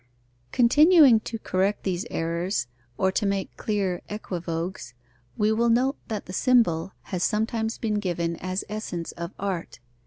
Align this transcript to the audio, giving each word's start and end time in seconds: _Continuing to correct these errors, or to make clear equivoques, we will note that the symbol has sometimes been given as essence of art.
_Continuing 0.51 1.19
to 1.19 1.37
correct 1.37 1.83
these 1.83 2.07
errors, 2.09 2.65
or 2.97 3.11
to 3.11 3.23
make 3.23 3.55
clear 3.55 4.01
equivoques, 4.09 4.95
we 5.37 5.51
will 5.51 5.69
note 5.69 5.95
that 6.07 6.25
the 6.25 6.33
symbol 6.33 6.93
has 7.13 7.23
sometimes 7.23 7.77
been 7.77 7.99
given 7.99 8.35
as 8.37 8.63
essence 8.67 9.11
of 9.11 9.31
art. 9.37 9.77